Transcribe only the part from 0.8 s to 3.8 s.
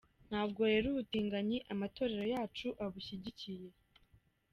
ubutinganyi amatorero yacu abushyigikiye.